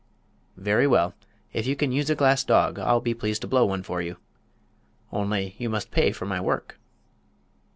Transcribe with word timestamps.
"Very 0.57 0.87
well; 0.87 1.13
if 1.53 1.67
you 1.67 1.75
can 1.75 1.91
use 1.91 2.09
a 2.09 2.15
glass 2.15 2.43
dog 2.43 2.79
I'll 2.79 3.01
be 3.01 3.13
pleased 3.13 3.43
to 3.43 3.47
blow 3.47 3.67
one 3.67 3.83
for 3.83 4.01
you. 4.01 4.17
Only, 5.11 5.53
you 5.59 5.69
must 5.69 5.91
pay 5.91 6.11
for 6.11 6.25
my 6.25 6.41
work." 6.41 6.79